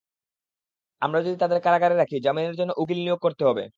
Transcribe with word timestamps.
আমরা 1.01 1.19
যদি 1.21 1.37
তাদের 1.39 1.59
কারাগারে 1.65 1.95
রাখি, 1.97 2.17
জামিনের 2.25 2.57
জন্য 2.59 2.71
উকিল 2.77 2.99
নিয়োগ 3.01 3.19
করতে 3.23 3.43
হবে। 3.49 3.63